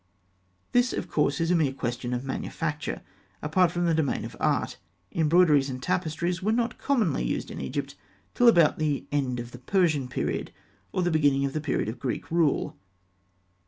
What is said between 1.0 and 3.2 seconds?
course, is a mere question of manufacture,